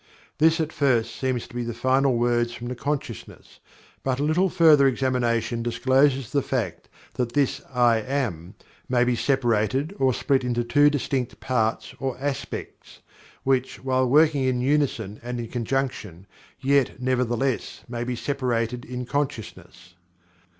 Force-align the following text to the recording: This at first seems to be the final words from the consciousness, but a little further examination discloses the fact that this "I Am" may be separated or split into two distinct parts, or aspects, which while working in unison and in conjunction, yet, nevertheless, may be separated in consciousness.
This 0.39 0.59
at 0.59 0.73
first 0.73 1.15
seems 1.15 1.47
to 1.47 1.53
be 1.53 1.61
the 1.63 1.75
final 1.75 2.17
words 2.17 2.53
from 2.55 2.69
the 2.69 2.75
consciousness, 2.75 3.59
but 4.01 4.19
a 4.19 4.23
little 4.23 4.49
further 4.49 4.87
examination 4.87 5.61
discloses 5.61 6.31
the 6.31 6.41
fact 6.41 6.89
that 7.13 7.33
this 7.33 7.61
"I 7.71 7.97
Am" 7.97 8.55
may 8.89 9.03
be 9.03 9.15
separated 9.15 9.95
or 9.99 10.11
split 10.11 10.43
into 10.43 10.63
two 10.63 10.89
distinct 10.89 11.39
parts, 11.39 11.93
or 11.99 12.17
aspects, 12.19 13.01
which 13.43 13.83
while 13.83 14.09
working 14.09 14.43
in 14.43 14.59
unison 14.59 15.19
and 15.21 15.39
in 15.39 15.49
conjunction, 15.49 16.25
yet, 16.59 16.99
nevertheless, 16.99 17.83
may 17.87 18.03
be 18.03 18.15
separated 18.15 18.83
in 18.85 19.05
consciousness. 19.05 19.93